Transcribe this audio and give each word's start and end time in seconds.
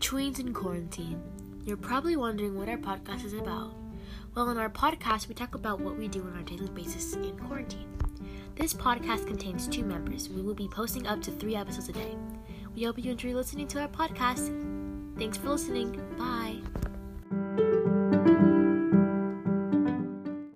Tweens 0.00 0.38
in 0.38 0.52
Quarantine. 0.52 1.20
You're 1.64 1.76
probably 1.76 2.16
wondering 2.16 2.56
what 2.56 2.68
our 2.68 2.76
podcast 2.76 3.24
is 3.24 3.32
about. 3.32 3.74
Well, 4.34 4.50
in 4.50 4.58
our 4.58 4.68
podcast, 4.68 5.26
we 5.26 5.34
talk 5.34 5.54
about 5.54 5.80
what 5.80 5.96
we 5.96 6.06
do 6.06 6.22
on 6.22 6.36
our 6.36 6.42
daily 6.42 6.68
basis 6.68 7.14
in 7.14 7.36
quarantine. 7.38 7.88
This 8.54 8.74
podcast 8.74 9.26
contains 9.26 9.66
two 9.66 9.84
members. 9.84 10.28
We 10.28 10.42
will 10.42 10.54
be 10.54 10.68
posting 10.68 11.06
up 11.06 11.22
to 11.22 11.32
three 11.32 11.56
episodes 11.56 11.88
a 11.88 11.92
day. 11.92 12.16
We 12.74 12.84
hope 12.84 12.98
you 12.98 13.10
enjoy 13.10 13.32
listening 13.32 13.68
to 13.68 13.80
our 13.80 13.88
podcast. 13.88 14.52
Thanks 15.18 15.38
for 15.38 15.48
listening. 15.48 16.00
Bye. 16.18 16.60